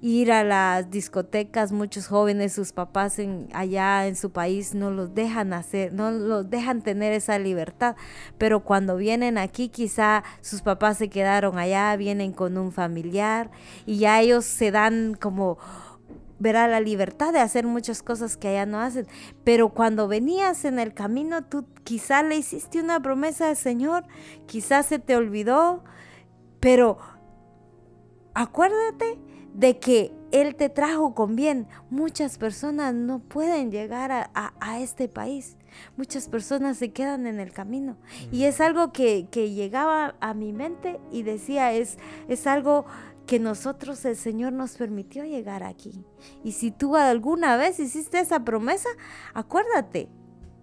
ir 0.00 0.30
a 0.30 0.44
las 0.44 0.90
discotecas, 0.90 1.72
muchos 1.72 2.06
jóvenes, 2.06 2.52
sus 2.52 2.72
papás 2.72 3.18
en, 3.18 3.48
allá 3.52 4.06
en 4.06 4.14
su 4.14 4.30
país 4.30 4.74
no 4.74 4.90
los 4.90 5.14
dejan 5.14 5.52
hacer, 5.52 5.92
no 5.92 6.10
los 6.10 6.48
dejan 6.48 6.82
tener 6.82 7.12
esa 7.12 7.38
libertad, 7.38 7.96
pero 8.38 8.60
cuando 8.60 8.96
vienen 8.96 9.38
aquí 9.38 9.68
quizá 9.68 10.22
sus 10.40 10.62
papás 10.62 10.98
se 10.98 11.08
quedaron 11.08 11.58
allá, 11.58 11.96
vienen 11.96 12.32
con 12.32 12.56
un 12.58 12.70
familiar 12.70 13.50
y 13.86 13.98
ya 13.98 14.20
ellos 14.20 14.44
se 14.44 14.70
dan 14.70 15.14
como 15.20 15.58
verá 16.38 16.68
la 16.68 16.80
libertad 16.80 17.32
de 17.32 17.40
hacer 17.40 17.66
muchas 17.66 18.02
cosas 18.02 18.36
que 18.36 18.48
allá 18.48 18.66
no 18.66 18.80
hacen. 18.80 19.06
Pero 19.44 19.70
cuando 19.70 20.08
venías 20.08 20.64
en 20.64 20.78
el 20.78 20.94
camino, 20.94 21.44
tú 21.44 21.66
quizá 21.84 22.22
le 22.22 22.36
hiciste 22.36 22.80
una 22.80 23.00
promesa 23.00 23.48
al 23.48 23.56
Señor, 23.56 24.04
quizás 24.46 24.86
se 24.86 24.98
te 24.98 25.16
olvidó, 25.16 25.84
pero 26.60 26.98
acuérdate 28.34 29.18
de 29.54 29.78
que 29.80 30.12
Él 30.30 30.54
te 30.54 30.68
trajo 30.68 31.14
con 31.14 31.34
bien. 31.34 31.66
Muchas 31.90 32.38
personas 32.38 32.94
no 32.94 33.18
pueden 33.18 33.72
llegar 33.72 34.30
a, 34.32 34.80
este 34.80 35.08
país. 35.08 35.56
Muchas 35.96 36.28
personas 36.28 36.76
se 36.76 36.92
quedan 36.92 37.26
en 37.26 37.40
el 37.40 37.52
camino. 37.52 37.96
Y 38.30 38.44
es 38.44 38.60
algo 38.60 38.92
que, 38.92 39.26
llegaba 39.32 40.14
a 40.20 40.34
mi 40.34 40.52
mente 40.52 41.00
y 41.10 41.24
decía, 41.24 41.72
es, 41.72 41.98
es 42.28 42.46
algo 42.46 42.86
que 43.28 43.38
nosotros, 43.38 44.06
el 44.06 44.16
Señor 44.16 44.54
nos 44.54 44.78
permitió 44.78 45.22
llegar 45.22 45.62
aquí. 45.62 46.02
Y 46.42 46.52
si 46.52 46.70
tú 46.70 46.96
alguna 46.96 47.58
vez 47.58 47.78
hiciste 47.78 48.18
esa 48.18 48.42
promesa, 48.42 48.88
acuérdate. 49.34 50.08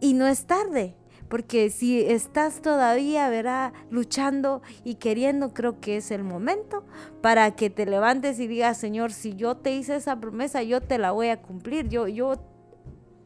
Y 0.02 0.16
no 0.16 0.26
es 0.26 0.48
tarde. 0.48 0.98
Porque 1.30 1.70
si 1.70 2.02
estás 2.02 2.64
todavía, 2.64 3.30
verá, 3.30 3.72
luchando 3.92 4.64
y 4.84 4.96
queriendo, 4.96 5.54
creo 5.54 5.80
que 5.80 5.98
es 5.98 6.10
el 6.10 6.24
momento 6.24 6.84
para 7.22 7.56
que 7.56 7.70
te 7.70 7.86
levantes 7.86 8.40
y 8.40 8.48
digas, 8.48 8.80
Señor, 8.80 9.12
si 9.12 9.36
yo 9.36 9.58
te 9.58 9.76
hice 9.76 9.96
esa 9.96 10.20
promesa, 10.20 10.64
yo 10.64 10.82
te 10.82 10.98
la 10.98 11.12
voy 11.12 11.28
a 11.28 11.44
cumplir. 11.44 11.88
Yo, 11.88 12.08
yo, 12.08 12.34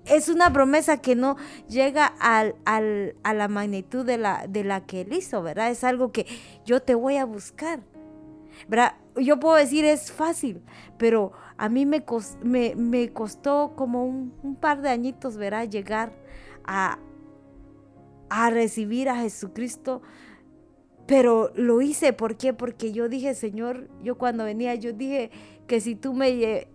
es 0.03 0.27
una 0.27 0.51
promesa 0.51 0.97
que 0.97 1.15
no 1.15 1.37
llega 1.69 2.07
al, 2.19 2.55
al, 2.65 3.15
a 3.23 3.33
la 3.33 3.47
magnitud 3.47 4.05
de 4.05 4.17
la, 4.17 4.47
de 4.49 4.65
la 4.65 4.85
que 4.85 5.01
él 5.01 5.13
hizo, 5.13 5.41
¿verdad? 5.41 5.71
Es 5.71 5.85
algo 5.85 6.11
que 6.11 6.25
yo 6.65 6.81
te 6.81 6.93
voy 6.93 7.15
a 7.15 7.23
buscar. 7.23 7.79
¿verdad? 8.67 8.95
Yo 9.19 9.39
puedo 9.39 9.55
decir 9.55 9.85
es 9.85 10.11
fácil, 10.11 10.61
pero 10.97 11.31
a 11.57 11.69
mí 11.69 11.85
me, 11.85 12.03
me, 12.43 12.75
me 12.75 13.13
costó 13.13 13.73
como 13.75 14.05
un, 14.05 14.57
par 14.59 14.81
de 14.81 14.89
añitos, 14.89 15.37
¿verdad? 15.37 15.67
Llegar 15.69 16.13
a, 16.65 16.99
a 18.29 18.49
recibir 18.49 19.09
a 19.09 19.17
Jesucristo. 19.17 20.01
Pero 21.05 21.51
lo 21.55 21.81
hice, 21.81 22.13
¿por 22.13 22.37
qué? 22.37 22.53
Porque 22.53 22.91
yo 22.91 23.09
dije, 23.09 23.33
Señor, 23.33 23.89
yo 24.03 24.17
cuando 24.17 24.43
venía, 24.43 24.75
yo 24.75 24.93
dije 24.93 25.31
que 25.67 25.81
si 25.81 25.95
tú 25.95 26.13
me, 26.13 26.67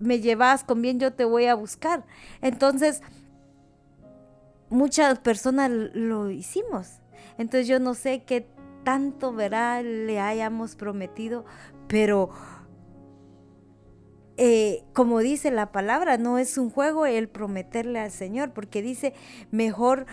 me 0.00 0.20
llevas 0.20 0.64
con 0.64 0.82
bien, 0.82 0.98
yo 0.98 1.12
te 1.12 1.24
voy 1.24 1.46
a 1.46 1.54
buscar. 1.54 2.04
Entonces, 2.42 3.00
muchas 4.70 5.18
personas 5.20 5.70
lo 5.70 6.30
hicimos. 6.30 7.00
Entonces 7.38 7.66
yo 7.66 7.80
no 7.80 7.94
sé 7.94 8.22
qué 8.24 8.46
tanto 8.84 9.32
verá 9.32 9.82
le 9.82 10.20
hayamos 10.20 10.76
prometido, 10.76 11.44
pero 11.88 12.30
eh, 14.36 14.82
como 14.92 15.20
dice 15.20 15.50
la 15.50 15.72
palabra, 15.72 16.18
no 16.18 16.38
es 16.38 16.58
un 16.58 16.70
juego 16.70 17.06
el 17.06 17.28
prometerle 17.28 18.00
al 18.00 18.10
Señor, 18.10 18.52
porque 18.52 18.82
dice, 18.82 19.14
mejor 19.50 20.06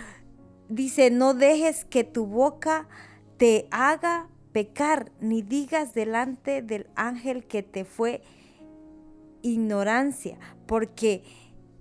dice, 0.70 1.10
no 1.12 1.34
dejes 1.34 1.86
que 1.86 2.04
tu 2.04 2.26
boca 2.26 2.88
te 3.38 3.68
haga 3.72 4.30
pecar, 4.52 5.12
ni 5.20 5.42
digas 5.42 5.94
delante 5.94 6.62
del 6.62 6.88
ángel 6.96 7.46
que 7.46 7.64
te 7.64 7.86
fue 7.86 8.22
ignorancia, 9.42 10.38
porque 10.68 11.24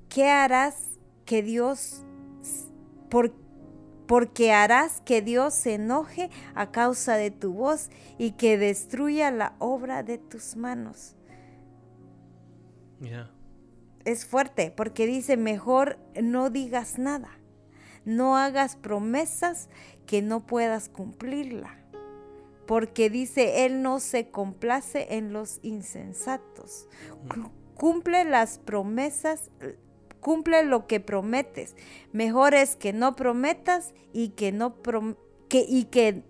¿qué 0.09 0.28
harás 0.28 0.99
que 1.26 1.42
Dios, 1.42 2.04
porque 4.11 4.52
harás 4.52 5.00
que 5.02 5.23
Dios 5.23 5.55
se 5.55 5.75
enoje 5.75 6.31
a 6.57 6.73
causa 6.73 7.14
de 7.14 7.31
tu 7.31 7.52
voz 7.52 7.90
y 8.19 8.33
que 8.33 8.59
destruya 8.59 9.31
la 9.31 9.55
obra 9.61 10.02
de 10.02 10.19
tus 10.19 10.57
manos? 10.57 11.14
Es 14.05 14.26
fuerte, 14.26 14.73
porque 14.76 15.07
dice, 15.07 15.37
mejor 15.37 16.00
no 16.21 16.50
digas 16.50 16.99
nada 16.99 17.40
no 18.05 18.37
hagas 18.37 18.76
promesas 18.76 19.69
que 20.07 20.23
no 20.23 20.47
puedas 20.47 20.88
cumplirla. 20.88 21.76
Porque 22.67 23.11
dice, 23.11 23.67
Él 23.67 23.83
no 23.83 24.00
se 24.00 24.31
complace 24.31 25.17
en 25.17 25.33
los 25.33 25.59
insensatos. 25.62 26.88
Cumple 27.75 28.25
las 28.25 28.59
promesas, 28.59 29.50
cumple 30.21 30.62
lo 30.65 30.87
que 30.87 31.00
prometes. 31.00 31.77
Mejor 32.12 32.55
es 32.55 32.77
que 32.77 32.93
no 32.93 33.17
prometas 33.17 33.95
y 34.12 34.31
que 34.31 34.53
no 34.53 34.77
que, 35.49 35.65
y 35.69 35.85
que 35.85 36.23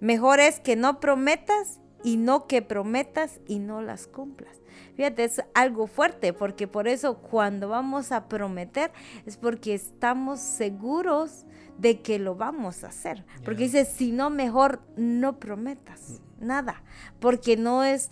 mejor 0.00 0.40
es 0.40 0.60
que 0.60 0.76
no 0.76 1.00
prometas 1.00 1.80
y 2.02 2.16
no 2.16 2.46
que 2.46 2.62
prometas 2.62 3.40
y 3.46 3.58
no 3.58 3.82
las 3.82 4.06
cumplas. 4.06 4.60
Fíjate, 4.96 5.24
es 5.24 5.42
algo 5.54 5.86
fuerte 5.86 6.32
porque 6.32 6.68
por 6.68 6.88
eso 6.88 7.18
cuando 7.18 7.68
vamos 7.68 8.12
a 8.12 8.28
prometer 8.28 8.90
es 9.26 9.36
porque 9.36 9.74
estamos 9.74 10.40
seguros 10.40 11.46
de 11.78 12.00
que 12.00 12.18
lo 12.18 12.34
vamos 12.34 12.84
a 12.84 12.88
hacer. 12.88 13.24
Porque 13.44 13.64
dice, 13.64 13.84
si 13.84 14.12
no, 14.12 14.30
mejor 14.30 14.82
no 14.96 15.38
prometas 15.38 16.20
mm. 16.40 16.46
nada, 16.46 16.82
porque 17.18 17.56
no 17.56 17.84
es 17.84 18.10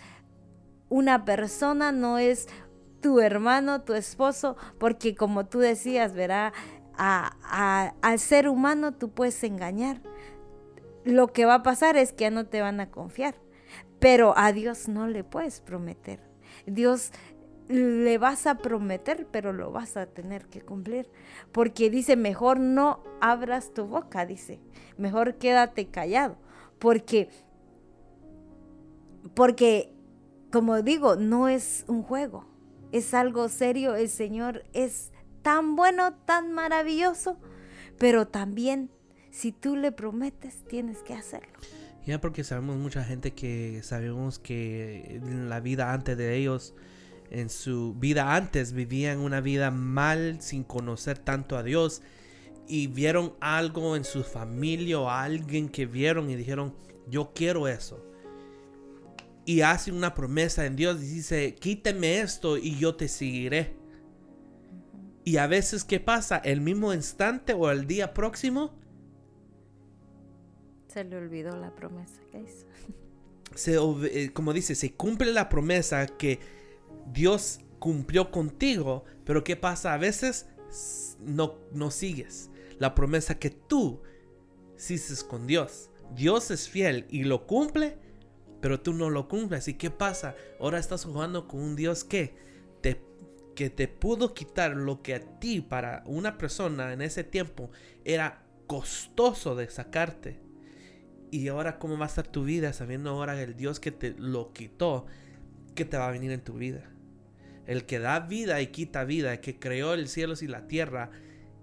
una 0.89 1.25
persona, 1.25 1.93
no 1.93 2.19
es 2.19 2.49
tu 3.01 3.21
hermano, 3.21 3.83
tu 3.83 3.95
esposo, 3.95 4.57
porque 4.79 5.15
como 5.15 5.47
tú 5.47 5.59
decías, 5.59 6.15
verá, 6.15 6.53
al 6.97 8.19
ser 8.19 8.49
humano 8.49 8.93
tú 8.93 9.11
puedes 9.11 9.43
engañar. 9.45 10.01
Lo 11.05 11.29
que 11.29 11.47
va 11.47 11.55
a 11.55 11.63
pasar 11.63 11.97
es 11.97 12.13
que 12.13 12.25
ya 12.25 12.31
no 12.31 12.47
te 12.47 12.61
van 12.61 12.81
a 12.81 12.91
confiar, 12.91 13.37
pero 13.99 14.37
a 14.37 14.53
Dios 14.53 14.89
no 14.89 15.07
le 15.07 15.25
puedes 15.25 15.61
prometer. 15.61 16.21
Dios 16.67 17.13
le 17.69 18.19
vas 18.19 18.47
a 18.47 18.57
prometer, 18.57 19.27
pero 19.31 19.53
lo 19.53 19.71
vas 19.71 19.97
a 19.97 20.07
tener 20.07 20.47
que 20.47 20.63
cumplir. 20.63 21.11
Porque 21.53 21.91
dice, 21.91 22.17
mejor 22.17 22.59
no 22.59 23.03
abras 23.21 23.73
tu 23.73 23.87
boca, 23.87 24.27
dice, 24.27 24.61
mejor 24.97 25.37
quédate 25.37 25.89
callado. 25.89 26.37
Porque, 26.79 27.29
porque, 29.35 29.93
como 30.51 30.83
digo, 30.83 31.17
no 31.17 31.49
es 31.49 31.85
un 31.89 32.03
juego, 32.03 32.47
es 32.93 33.15
algo 33.15 33.49
serio. 33.49 33.95
El 33.95 34.09
Señor 34.09 34.65
es 34.73 35.13
tan 35.43 35.77
bueno, 35.77 36.15
tan 36.25 36.53
maravilloso, 36.53 37.39
pero 37.99 38.27
también 38.27 38.91
si 39.31 39.53
tú 39.53 39.77
le 39.77 39.93
prometes, 39.93 40.65
tienes 40.69 40.99
que 40.99 41.15
hacerlo. 41.15 41.53
Ya 42.07 42.21
porque 42.21 42.43
sabemos 42.43 42.77
mucha 42.77 43.05
gente 43.05 43.33
que 43.35 43.81
sabemos 43.83 44.39
que 44.39 45.21
en 45.23 45.49
la 45.49 45.61
vida 45.61 45.93
antes 45.93 46.17
de 46.17 46.37
ellos, 46.37 46.75
en 47.31 47.51
su 47.51 47.95
vida 47.95 48.35
antes, 48.35 48.73
vivían 48.73 49.19
una 49.19 49.41
vida 49.41 49.71
mal 49.71 50.41
sin 50.41 50.65
conocer 50.65 51.19
tanto 51.19 51.57
a 51.57 51.63
Dios 51.63 52.03
y 52.67 52.87
vieron 52.87 53.35
algo 53.41 53.95
en 53.97 54.05
su 54.05 54.25
familia 54.25 54.99
o 54.99 55.11
alguien 55.11 55.69
que 55.69 55.87
vieron 55.87 56.31
y 56.31 56.37
dijeron, 56.37 56.75
yo 57.07 57.33
quiero 57.35 57.69
eso. 57.69 58.03
Y 59.49 59.63
hacen 59.63 59.95
una 59.95 60.13
promesa 60.13 60.67
en 60.67 60.77
Dios 60.77 61.03
y 61.03 61.07
dice, 61.07 61.55
quíteme 61.55 62.21
esto 62.21 62.59
y 62.59 62.77
yo 62.77 62.97
te 62.97 63.09
seguiré. 63.09 63.75
Y 65.25 65.39
a 65.39 65.47
veces, 65.47 65.85
¿qué 65.85 66.01
pasa? 66.01 66.37
El 66.37 66.61
mismo 66.61 66.93
instante 66.93 67.55
o 67.55 67.71
el 67.71 67.87
día 67.87 68.13
próximo, 68.13 68.79
se 70.87 71.03
le 71.03 71.17
olvidó 71.17 71.57
la 71.57 71.75
promesa 71.75 72.21
que 72.31 72.43
hizo. 72.43 72.67
Se, 73.55 73.79
eh, 74.13 74.33
como 74.35 74.53
dice, 74.53 74.75
se 74.75 74.93
cumple 74.93 75.33
la 75.33 75.49
promesa 75.49 76.07
que 76.07 76.41
Dios 77.11 77.61
cumplió 77.79 78.31
contigo, 78.31 79.07
pero 79.25 79.45
¿qué 79.45 79.57
pasa? 79.57 79.95
A 79.95 79.97
veces 79.97 80.47
no, 81.21 81.55
no 81.73 81.91
sigues 81.91 82.51
la 82.79 82.95
promesa 82.95 83.39
que 83.39 83.49
tú 83.49 84.03
hiciste 84.77 85.27
con 85.27 85.47
Dios. 85.47 85.89
Dios 86.15 86.51
es 86.51 86.69
fiel 86.69 87.07
y 87.09 87.25
lo 87.25 87.47
cumple, 87.47 87.97
pero 88.61 88.81
tú 88.81 88.93
no 88.93 89.11
lo 89.11 89.29
cumples. 89.29 89.69
¿Y 89.69 89.75
qué 89.75 89.91
pasa? 89.91 90.35
Ahora 90.61 90.79
estás 90.79 91.05
jugando 91.05 91.47
con 91.49 91.61
un 91.61 91.77
Dios 91.77 92.05
que 92.05 92.35
te, 92.81 93.01
que 93.55 93.71
te 93.71 93.89
pudo 93.89 94.35
quitar 94.35 94.75
lo 94.75 95.03
que 95.03 95.15
a 95.15 95.21
ti, 95.39 95.61
para 95.61 96.03
una 96.07 96.39
persona 96.39 96.93
en 96.93 97.03
ese 97.03 97.25
tiempo, 97.25 97.71
era 98.05 98.43
costoso 98.67 99.55
de 99.55 99.69
sacarte. 99.69 100.41
Y 101.31 101.49
ahora 101.49 101.79
cómo 101.79 101.99
va 101.99 102.07
a 102.07 102.09
estar 102.09 102.27
tu 102.27 102.45
vida 102.45 102.73
sabiendo 102.73 103.11
ahora 103.11 103.41
el 103.41 103.55
Dios 103.57 103.81
que 103.81 103.91
te 103.91 104.15
lo 104.17 104.53
quitó, 104.53 105.07
que 105.75 105.85
te 105.85 105.97
va 105.97 106.09
a 106.09 106.13
venir 106.13 106.33
en 106.33 106.43
tu 106.43 106.55
vida. 106.55 106.91
El 107.67 107.85
que 107.85 107.99
da 107.99 108.21
vida 108.21 108.61
y 108.63 108.69
quita 108.69 109.05
vida, 109.05 109.35
el 109.35 109.41
que 109.41 109.59
creó 109.59 109.93
el 109.93 110.09
cielo 110.09 110.35
y 110.41 110.47
la 110.47 110.67
tierra, 110.67 111.11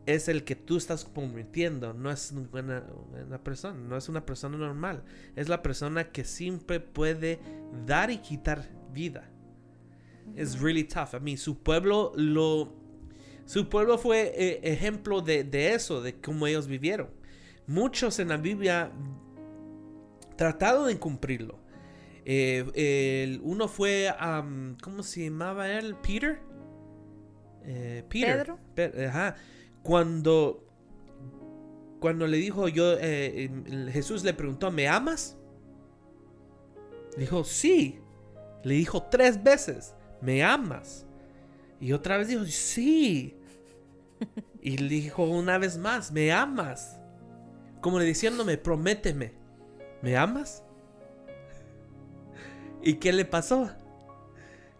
es 0.06 0.28
el 0.28 0.44
que 0.44 0.56
tú 0.56 0.78
estás 0.78 1.06
convirtiendo. 1.06 1.94
No 1.94 2.12
es 2.12 2.32
una, 2.32 2.84
una, 3.26 3.44
persona, 3.44 3.80
no 3.80 3.98
es 3.98 4.10
una 4.10 4.26
persona 4.26 4.58
normal. 4.58 5.04
Es 5.36 5.50
la 5.50 5.62
persona 5.62 6.12
que 6.12 6.24
siempre 6.24 6.80
puede 6.80 7.40
dar 7.86 8.12
y 8.12 8.18
quitar 8.20 8.70
vida. 8.94 9.30
Es 10.36 10.60
really 10.60 10.84
tough. 10.84 11.16
A 11.16 11.20
mí, 11.20 11.38
su 11.38 11.60
pueblo 11.62 12.12
lo. 12.16 12.74
Su 13.46 13.70
pueblo 13.70 14.00
fue 14.00 14.34
eh, 14.36 14.60
ejemplo 14.64 15.22
de, 15.22 15.44
de 15.44 15.76
eso, 15.76 16.02
de 16.02 16.20
cómo 16.20 16.48
ellos 16.48 16.68
vivieron. 16.68 17.10
Muchos 17.68 18.18
en 18.20 18.30
la 18.30 18.38
Biblia 18.38 18.92
tratado 20.36 20.86
de 20.86 20.98
cumplirlo. 20.98 21.60
Eh, 22.26 23.40
uno 23.44 23.68
fue, 23.68 24.12
¿cómo 24.82 25.04
se 25.04 25.26
llamaba 25.26 25.70
él? 25.72 25.96
Peter. 26.02 26.40
Eh, 27.64 28.04
Peter. 28.10 28.56
Pedro. 28.74 29.08
ajá. 29.08 29.36
Cuando, 29.86 30.68
cuando 32.00 32.26
le 32.26 32.38
dijo 32.38 32.68
yo, 32.68 32.96
eh, 33.00 33.52
Jesús 33.92 34.24
le 34.24 34.34
preguntó, 34.34 34.72
¿me 34.72 34.88
amas? 34.88 35.38
Dijo, 37.16 37.44
sí. 37.44 38.00
Le 38.64 38.74
dijo 38.74 39.04
tres 39.04 39.44
veces, 39.44 39.94
¿me 40.22 40.44
amas? 40.44 41.06
Y 41.80 41.94
otra 41.94 42.18
vez 42.18 42.30
dijo, 42.30 42.46
sí. 42.46 43.38
y 44.60 44.78
le 44.78 44.90
dijo 44.90 45.24
una 45.26 45.60
vez 45.60 45.78
más, 45.78 46.12
¿me 46.12 46.32
amas? 46.32 47.00
Como 47.80 48.00
le 48.00 48.06
diciéndome, 48.06 48.58
prométeme. 48.58 49.34
¿Me 50.02 50.18
amas? 50.18 50.64
¿Y 52.82 52.96
qué 52.96 53.14
le 53.14 53.26
pasó? 53.26 53.70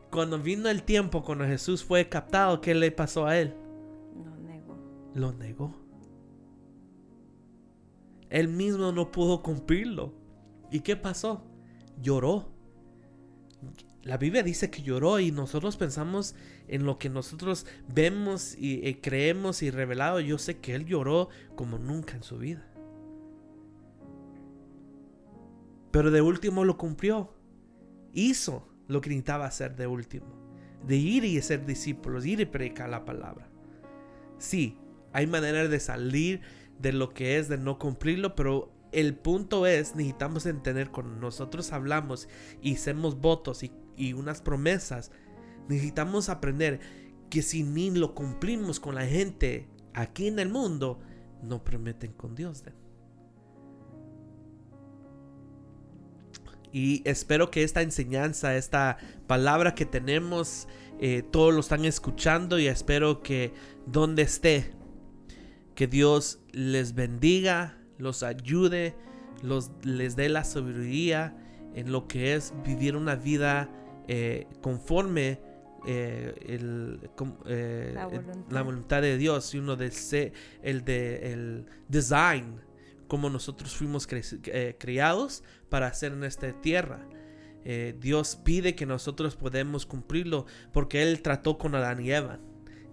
Cuando 0.10 0.40
vino 0.40 0.68
el 0.68 0.82
tiempo, 0.82 1.24
cuando 1.24 1.46
Jesús 1.46 1.84
fue 1.84 2.10
captado, 2.10 2.60
¿qué 2.60 2.74
le 2.74 2.90
pasó 2.90 3.28
a 3.28 3.38
él? 3.38 3.54
Lo 5.16 5.32
negó. 5.32 5.74
Él 8.30 8.50
mismo 8.50 8.92
no 8.92 9.12
pudo 9.12 9.42
cumplirlo. 9.42 10.14
¿Y 10.70 10.82
qué 10.82 10.98
pasó? 10.98 11.42
Lloró. 12.02 12.52
La 14.04 14.18
Biblia 14.18 14.44
dice 14.44 14.70
que 14.70 14.84
lloró 14.84 15.20
y 15.20 15.32
nosotros 15.32 15.78
pensamos 15.78 16.36
en 16.68 16.86
lo 16.86 17.00
que 17.00 17.10
nosotros 17.10 17.66
vemos 17.88 18.56
y, 18.58 18.86
y 18.86 18.96
creemos 18.96 19.64
y 19.64 19.72
revelado. 19.72 20.20
Yo 20.20 20.38
sé 20.38 20.60
que 20.60 20.76
él 20.76 20.86
lloró 20.86 21.30
como 21.56 21.80
nunca 21.80 22.18
en 22.18 22.24
su 22.24 22.38
vida. 22.38 22.68
Pero 25.92 26.12
de 26.12 26.22
último 26.22 26.66
lo 26.66 26.78
cumplió. 26.78 27.34
Hizo 28.12 28.68
lo 28.90 29.00
que 29.00 29.10
necesitaba 29.10 29.46
hacer 29.46 29.78
de 29.78 29.88
último. 29.88 30.28
De 30.86 30.98
ir 30.98 31.24
y 31.24 31.42
ser 31.42 31.66
discípulos, 31.66 32.26
ir 32.26 32.42
y 32.42 32.46
predicar 32.46 32.90
la 32.90 33.06
palabra. 33.06 33.50
Sí, 34.38 34.78
hay 35.16 35.28
maneras 35.28 35.70
de 35.70 35.80
salir 35.80 36.42
de 36.78 36.92
lo 36.92 37.14
que 37.14 37.38
es 37.38 37.48
de 37.48 37.58
no 37.58 37.80
cumplirlo, 37.80 38.36
pero 38.36 38.70
el 38.92 39.16
punto 39.16 39.66
es, 39.66 39.96
necesitamos 39.96 40.46
entender 40.46 40.92
cuando 40.92 41.16
nosotros 41.16 41.72
hablamos 41.72 42.28
y 42.62 42.76
hacemos 42.76 43.22
votos 43.22 43.64
y, 43.64 43.72
y 43.96 44.12
unas 44.12 44.42
promesas, 44.42 45.12
necesitamos 45.70 46.28
aprender 46.28 46.82
que 47.30 47.42
si 47.42 47.64
ni 47.64 47.92
lo 47.92 48.14
cumplimos 48.14 48.82
con 48.82 48.94
la 48.96 49.06
gente 49.06 49.70
aquí 49.94 50.28
en 50.28 50.38
el 50.38 50.50
mundo, 50.50 51.00
no 51.42 51.64
prometen 51.64 52.12
con 52.12 52.36
Dios. 52.36 52.66
Y 56.74 57.04
espero 57.06 57.52
que 57.52 57.64
esta 57.64 57.84
enseñanza, 57.84 58.58
esta 58.58 58.98
palabra 59.28 59.76
que 59.76 59.86
tenemos, 59.86 60.68
eh, 61.00 61.24
todos 61.32 61.54
lo 61.54 61.62
están 61.62 61.86
escuchando 61.86 62.60
y 62.60 62.68
espero 62.68 63.24
que 63.24 63.54
donde 63.86 64.24
esté, 64.24 64.74
que 65.76 65.88
Dios 65.88 66.40
les 66.52 66.96
bendiga, 66.96 67.78
los 67.98 68.24
ayude, 68.24 68.96
los, 69.42 69.72
les 69.84 70.16
dé 70.16 70.30
la 70.30 70.44
sabiduría 70.44 71.38
en 71.74 71.92
lo 71.92 72.08
que 72.08 72.34
es 72.36 72.54
vivir 72.66 72.96
una 72.96 73.16
vida 73.16 73.70
eh, 74.08 74.48
conforme 74.62 75.40
eh, 75.88 76.34
el, 76.48 77.00
la, 78.50 78.62
voluntad. 78.64 79.02
de 79.02 79.18
Dios 79.18 79.54
y 79.54 79.60
uno 79.60 79.76
de 79.76 79.92
el 80.64 80.84
de 80.84 81.32
el 81.32 81.66
design 81.90 82.60
como 83.08 83.30
nosotros 83.30 83.76
fuimos 83.76 84.08
eh, 84.12 84.76
criados 84.80 85.44
para 85.70 85.88
hacer 85.88 86.14
en 86.14 86.24
esta 86.24 86.52
tierra. 86.62 87.08
Eh, 87.64 87.96
Dios 88.00 88.36
pide 88.44 88.76
que 88.76 88.86
nosotros 88.86 89.36
podemos 89.36 89.86
cumplirlo 89.86 90.46
porque 90.72 91.04
Él 91.04 91.22
trató 91.22 91.58
con 91.58 91.76
Adán 91.76 92.04
y 92.04 92.12
Eva. 92.12 92.40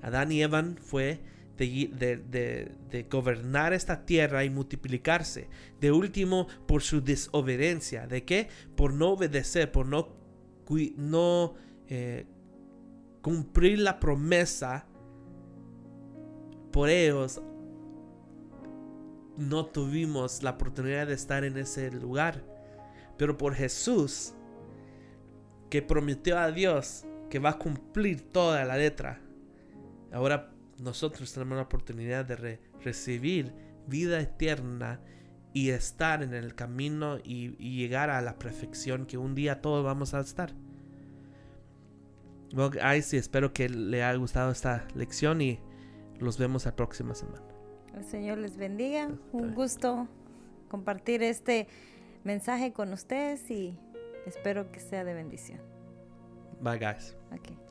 Adán 0.03 0.33
y 0.33 0.43
Eva 0.43 0.65
fue 0.81 1.21
de, 1.69 3.07
gobernar 3.11 3.73
esta 3.73 4.05
tierra 4.05 4.45
y 4.45 4.51
multiplicarse. 4.51 5.49
De 5.81 5.93
último, 5.93 6.47
por 6.67 6.83
su 6.83 7.01
desobediencia. 7.03 8.07
¿De 8.07 8.25
qué? 8.25 8.49
Por 8.77 8.95
no 8.95 9.11
obedecer, 9.11 9.71
por 9.71 9.87
no, 9.87 11.55
eh, 11.89 12.27
cumplir 13.21 13.79
la 13.79 14.01
promesa. 14.01 14.87
Por 16.71 16.89
ellos 16.89 17.41
no 19.37 19.67
tuvimos 19.67 20.43
la 20.43 20.51
oportunidad 20.51 21.07
de 21.07 21.15
estar 21.15 21.45
en 21.45 21.57
ese 21.57 21.91
lugar. 21.91 22.45
Pero 23.17 23.37
por 23.37 23.55
Jesús, 23.55 24.35
que 25.71 25.83
prometió 25.83 26.39
a 26.39 26.51
Dios 26.51 27.05
que 27.31 27.39
va 27.39 27.51
a 27.51 27.59
cumplir 27.59 28.31
toda 28.31 28.65
la 28.65 28.77
letra, 28.77 29.21
ahora 30.13 30.52
nosotros 30.83 31.33
tenemos 31.33 31.57
la 31.57 31.63
oportunidad 31.63 32.25
de 32.25 32.61
recibir 32.83 33.55
vida 33.87 34.21
eterna 34.21 35.01
y 35.53 35.71
estar 35.71 36.23
en 36.23 36.35
el 36.35 36.55
camino 36.55 37.19
y, 37.23 37.51
llegar 37.57 38.11
a 38.11 38.21
la 38.23 38.39
perfección 38.39 39.07
que 39.07 39.19
un 39.19 39.35
día 39.35 39.61
todos 39.61 39.85
vamos 39.85 40.15
a 40.15 40.21
estar. 40.21 40.53
Bueno, 42.55 42.77
ay, 42.83 43.03
sí, 43.03 43.17
espero 43.17 43.53
que 43.53 43.69
le 43.69 44.03
haya 44.03 44.17
gustado 44.19 44.51
esta 44.51 44.87
lección 44.95 45.41
y 45.41 45.59
los 46.19 46.39
vemos 46.39 46.65
la 46.65 46.77
próxima 46.77 47.15
semana. 47.15 47.43
El 47.95 48.05
Señor 48.05 48.39
les 48.39 48.57
bendiga. 48.57 49.11
Un 49.33 49.55
gusto 49.55 50.09
compartir 50.69 51.23
este 51.23 51.67
mensaje 52.25 52.73
con 52.73 52.93
ustedes 52.93 53.51
y 53.51 53.77
espero 54.27 54.71
que 54.71 54.81
sea 54.81 55.05
de 55.05 55.15
bendición. 55.15 55.61
Bye, 56.61 56.79
guys. 56.79 57.17
Ok. 57.33 57.62